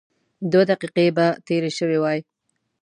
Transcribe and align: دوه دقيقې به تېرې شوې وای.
دوه 0.51 0.63
دقيقې 0.71 1.07
به 1.17 1.27
تېرې 1.47 1.71
شوې 1.77 1.97
وای. 2.01 2.19